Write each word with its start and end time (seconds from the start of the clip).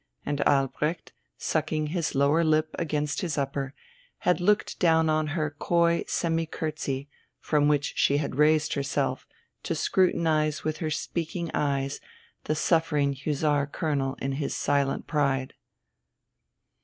And 0.25 0.41
Albrecht, 0.47 1.13
sucking 1.37 1.85
his 1.93 2.15
lower 2.15 2.43
lip 2.43 2.75
against 2.79 3.21
his 3.21 3.37
upper, 3.37 3.75
had 4.21 4.41
looked 4.41 4.79
down 4.79 5.11
on 5.11 5.27
her 5.37 5.51
coy 5.51 6.05
semi 6.07 6.47
curtsey, 6.47 7.07
from 7.39 7.67
which 7.67 7.93
she 7.97 8.17
had 8.17 8.33
raised 8.37 8.73
herself 8.73 9.27
to 9.61 9.75
scrutinize 9.75 10.63
with 10.63 10.77
her 10.77 10.89
speaking 10.89 11.51
eyes 11.53 12.01
the 12.45 12.55
suffering 12.55 13.13
Hussar 13.13 13.67
Colonel 13.67 14.15
in 14.15 14.31
his 14.31 14.55
silent 14.55 15.05
pride. 15.05 15.53